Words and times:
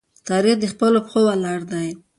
تاریخ 0.27 0.55
د 0.61 0.65
خپلو 0.73 0.97
پښو 1.05 1.19
ولاړ 1.27 1.59
دی. 1.71 1.87